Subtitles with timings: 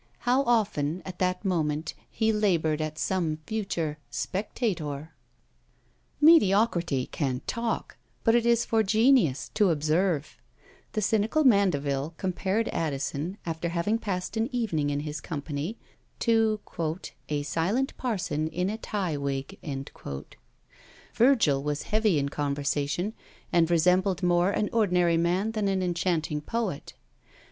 [0.21, 5.13] How often, at that moment, he laboured at some future Spectator!
[6.19, 10.39] Mediocrity can talk; but it is for genius to observe.
[10.93, 15.77] The cynical Mandeville compared Addison, after having passed an evening in his company,
[16.21, 16.61] to
[17.29, 19.59] "a silent parson in a tie wig."
[21.13, 23.13] Virgil was heavy in conversation,
[23.53, 26.95] and resembled more an ordinary man than an enchanting poet.